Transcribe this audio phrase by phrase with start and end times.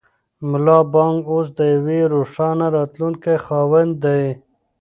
[0.49, 4.23] ملا بانګ اوس د یوې روښانه راتلونکې خاوند دی.